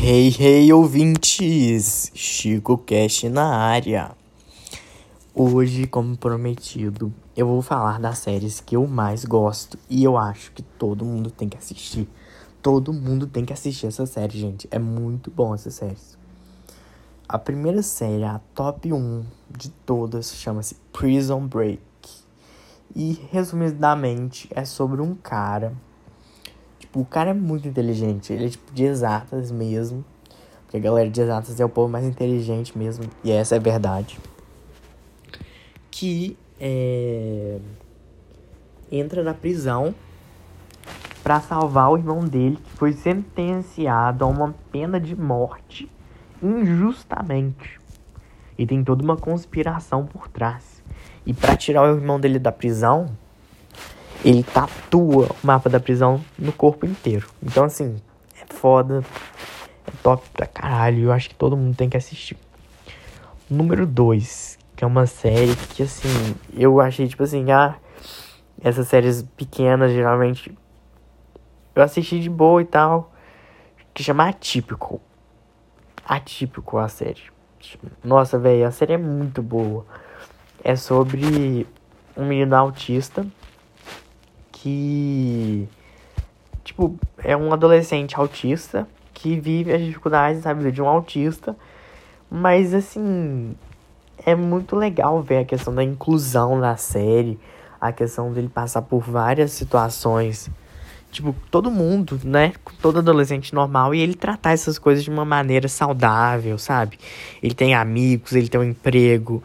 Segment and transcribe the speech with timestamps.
[0.00, 2.12] Hey, hey, ouvintes!
[2.14, 4.12] Chico Cash na área.
[5.34, 10.52] Hoje, como prometido, eu vou falar das séries que eu mais gosto e eu acho
[10.52, 12.08] que todo mundo tem que assistir.
[12.62, 14.68] Todo mundo tem que assistir essa série, gente.
[14.70, 15.98] É muito bom essa série.
[17.28, 21.82] A primeira série, a top 1 de todas, chama-se Prison Break.
[22.94, 25.74] E, resumidamente, é sobre um cara
[26.78, 28.32] Tipo, o cara é muito inteligente.
[28.32, 30.04] Ele é tipo de exatas mesmo.
[30.62, 33.04] Porque a galera de exatas é o povo mais inteligente mesmo.
[33.24, 34.18] E essa é a verdade.
[35.90, 37.58] Que é...
[38.90, 39.94] entra na prisão
[41.22, 45.90] para salvar o irmão dele, que foi sentenciado a uma pena de morte
[46.42, 47.78] injustamente.
[48.56, 50.82] E tem toda uma conspiração por trás.
[51.26, 53.06] E para tirar o irmão dele da prisão,
[54.24, 57.28] ele tatua o mapa da prisão no corpo inteiro.
[57.42, 57.96] Então, assim,
[58.40, 59.04] é foda.
[59.86, 61.04] É top pra caralho.
[61.04, 62.36] Eu acho que todo mundo tem que assistir.
[63.48, 67.76] Número 2, que é uma série que, assim, eu achei, tipo assim, ah,
[68.60, 70.52] essas séries pequenas, geralmente,
[71.74, 73.12] eu assisti de boa e tal.
[73.94, 75.00] Que chama Atípico.
[76.04, 77.22] Atípico a série.
[78.02, 79.86] Nossa, velho, a série é muito boa.
[80.62, 81.66] É sobre
[82.16, 83.26] um menino autista
[84.62, 85.68] que
[86.64, 91.56] tipo é um adolescente autista que vive as dificuldades da vida de um autista,
[92.30, 93.54] mas assim
[94.24, 97.38] é muito legal ver a questão da inclusão na série,
[97.80, 100.50] a questão dele passar por várias situações,
[101.10, 105.68] tipo todo mundo, né, todo adolescente normal e ele tratar essas coisas de uma maneira
[105.68, 106.98] saudável, sabe?
[107.42, 109.42] Ele tem amigos, ele tem um emprego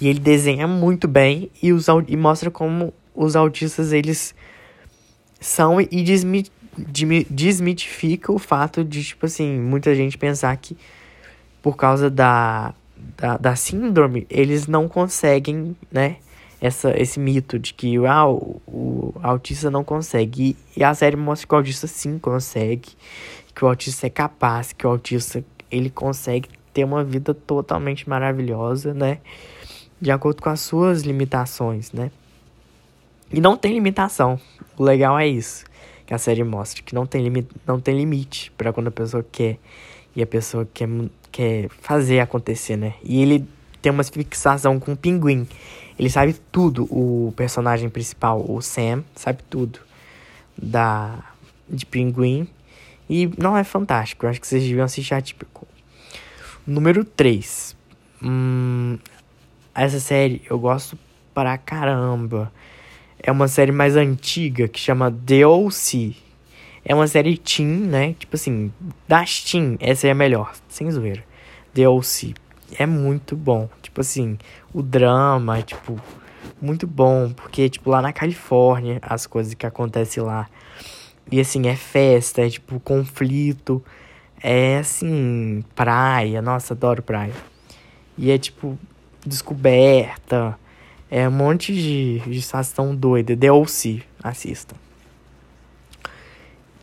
[0.00, 4.34] e ele desenha muito bem e, os, e mostra como os autistas eles
[5.40, 6.44] são e desmi
[7.28, 10.76] desmitifica o fato de, tipo assim, muita gente pensar que
[11.60, 12.74] por causa da,
[13.16, 16.16] da, da síndrome, eles não conseguem, né?
[16.60, 20.56] Essa, esse mito de que ah, o, o autista não consegue.
[20.76, 22.90] E, e a série mostra que o autista sim consegue,
[23.54, 28.94] que o autista é capaz, que o autista ele consegue ter uma vida totalmente maravilhosa,
[28.94, 29.18] né?
[30.00, 32.10] De acordo com as suas limitações, né?
[33.32, 34.38] E não tem limitação.
[34.76, 35.64] O legal é isso.
[36.04, 36.82] Que a série mostra.
[36.82, 39.58] Que não tem, limi não tem limite para quando a pessoa quer.
[40.14, 40.88] E a pessoa quer,
[41.30, 42.94] quer fazer acontecer, né?
[43.02, 43.46] E ele
[43.80, 45.48] tem uma fixação com o pinguim.
[45.98, 46.84] Ele sabe tudo.
[46.90, 49.80] O personagem principal, o Sam, sabe tudo.
[50.56, 51.18] Da,
[51.68, 52.46] de pinguim.
[53.08, 54.26] E não é fantástico.
[54.26, 55.66] Eu acho que vocês deviam assistir atípico.
[56.66, 57.76] Número 3.
[58.22, 58.98] Hum,
[59.74, 60.98] essa série eu gosto
[61.34, 62.52] pra caramba
[63.22, 66.14] é uma série mais antiga que chama The O.C.
[66.84, 68.14] É uma série teen, né?
[68.18, 68.72] Tipo assim,
[69.06, 71.22] das teen, essa é a melhor, sem zoeira.
[71.72, 72.34] The O.C.
[72.76, 73.68] É muito bom.
[73.80, 74.36] Tipo assim,
[74.74, 76.00] o drama é, tipo,
[76.60, 77.30] muito bom.
[77.30, 80.48] Porque, tipo, lá na Califórnia, as coisas que acontecem lá.
[81.30, 83.82] E, assim, é festa, é, tipo, conflito.
[84.42, 86.42] É, assim, praia.
[86.42, 87.32] Nossa, adoro praia.
[88.18, 88.76] E é, tipo,
[89.24, 90.58] descoberta
[91.14, 93.36] é um monte de, de situação doida.
[93.52, 94.02] O.C.
[94.22, 94.74] Assistam.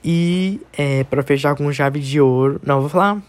[0.04, 2.62] E é, para fechar com chave de ouro.
[2.64, 3.20] Não, vou falar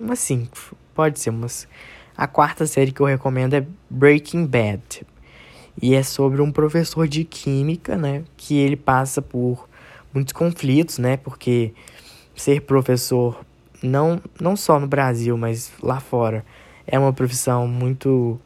[0.00, 0.74] umas cinco.
[0.94, 1.68] Pode ser umas.
[2.16, 5.06] A quarta série que eu recomendo é Breaking Bad.
[5.82, 8.24] E é sobre um professor de química, né?
[8.34, 9.68] Que ele passa por
[10.14, 11.18] muitos conflitos, né?
[11.18, 11.74] Porque
[12.34, 13.44] ser professor,
[13.82, 16.46] não, não só no Brasil, mas lá fora,
[16.86, 18.40] é uma profissão muito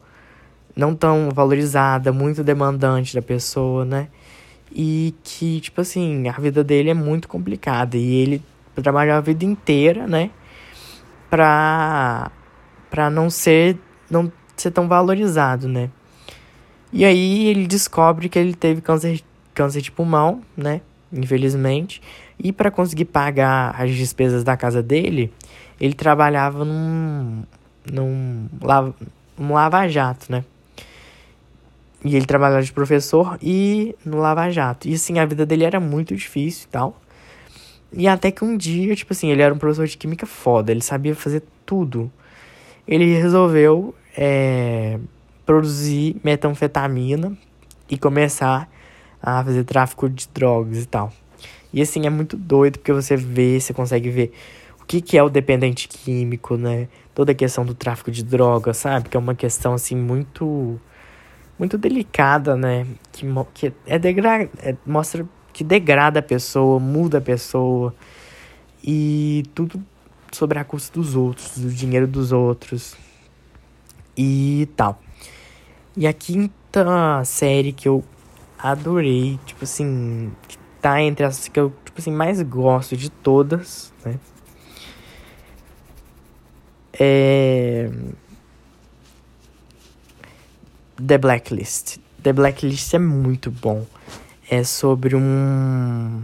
[0.75, 4.07] não tão valorizada, muito demandante da pessoa, né?
[4.71, 7.97] E que, tipo assim, a vida dele é muito complicada.
[7.97, 8.43] E ele
[8.81, 10.29] trabalhou a vida inteira, né?
[11.29, 12.31] Pra,
[12.89, 13.77] pra não ser,
[14.09, 15.89] não ser tão valorizado, né?
[16.93, 19.21] E aí ele descobre que ele teve câncer,
[19.53, 20.81] câncer de pulmão, né?
[21.11, 22.01] Infelizmente.
[22.39, 25.33] E para conseguir pagar as despesas da casa dele,
[25.79, 27.43] ele trabalhava num,
[27.91, 28.47] num,
[29.37, 30.43] num lava-jato, né?
[32.03, 34.87] E ele trabalhava de professor e no Lava Jato.
[34.87, 36.99] E assim, a vida dele era muito difícil e tal.
[37.93, 40.81] E até que um dia, tipo assim, ele era um professor de química foda, ele
[40.81, 42.11] sabia fazer tudo.
[42.87, 44.97] Ele resolveu é,
[45.45, 47.37] produzir metanfetamina
[47.89, 48.69] e começar
[49.21, 51.11] a fazer tráfico de drogas e tal.
[51.73, 54.33] E assim, é muito doido porque você vê, você consegue ver
[54.81, 56.87] o que, que é o dependente químico, né?
[57.13, 59.09] Toda a questão do tráfico de drogas, sabe?
[59.09, 60.79] Que é uma questão assim muito
[61.61, 62.87] muito delicada, né?
[63.11, 63.23] Que,
[63.53, 65.23] que é degra é, mostra
[65.53, 67.93] que degrada a pessoa, muda a pessoa.
[68.83, 69.79] E tudo
[70.31, 72.95] sobre a custa dos outros, do dinheiro dos outros
[74.17, 74.99] e tal.
[75.95, 78.03] E a quinta série que eu
[78.57, 83.93] adorei, tipo assim, que tá entre as que eu, tipo assim, mais gosto de todas,
[84.03, 84.15] né?
[86.99, 87.87] É
[91.05, 91.97] The Blacklist.
[92.21, 93.85] The Blacklist é muito bom.
[94.49, 96.21] É sobre um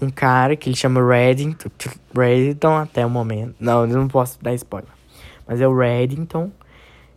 [0.00, 1.68] um cara que ele chama Reddington,
[2.16, 3.54] Reddington até o momento.
[3.60, 4.88] Não, eu não posso dar spoiler.
[5.46, 6.50] Mas é o Reddington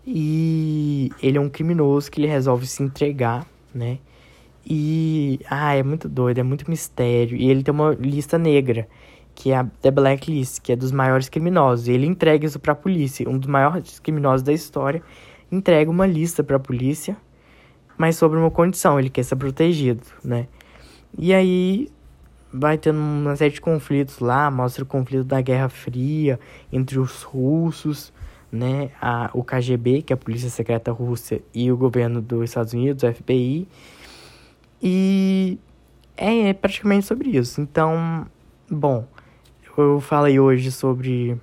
[0.05, 3.99] e ele é um criminoso que ele resolve se entregar, né?
[4.65, 7.37] E ah, é muito doido, é muito mistério.
[7.37, 8.87] E ele tem uma lista negra,
[9.33, 11.87] que é a The Blacklist, que é dos maiores criminosos.
[11.87, 15.01] E ele entrega isso para a polícia, um dos maiores criminosos da história
[15.53, 17.15] entrega uma lista para a polícia,
[17.97, 20.47] mas sobre uma condição, ele quer ser protegido, né?
[21.17, 21.89] E aí
[22.51, 26.39] vai tendo uma série de conflitos lá, mostra o conflito da Guerra Fria
[26.71, 28.11] entre os russos,
[28.51, 32.73] né, a, o KGB, que é a Polícia Secreta Russa, e o governo dos Estados
[32.73, 33.67] Unidos, o FBI.
[34.81, 35.57] E
[36.15, 37.61] é, é praticamente sobre isso.
[37.61, 38.27] Então,
[38.69, 39.07] bom,
[39.75, 41.35] eu falei hoje sobre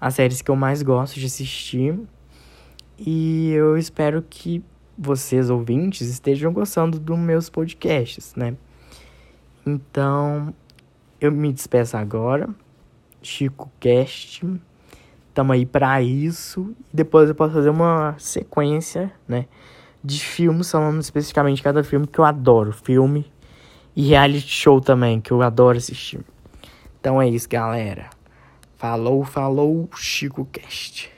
[0.00, 1.96] as séries que eu mais gosto de assistir.
[2.98, 4.62] E eu espero que
[4.96, 8.56] vocês, ouvintes, estejam gostando dos meus podcasts, né?
[9.66, 10.54] Então,
[11.20, 12.48] eu me despeço agora.
[13.22, 14.44] Chico Cast.
[15.32, 16.74] Tamo aí pra isso.
[16.92, 19.46] Depois eu posso fazer uma sequência, né?
[20.02, 22.72] De filmes, falando especificamente cada filme que eu adoro.
[22.72, 23.26] Filme
[23.96, 26.20] e reality show também, que eu adoro assistir.
[27.00, 28.10] Então é isso, galera.
[28.76, 31.10] Falou, falou, Chico Cast.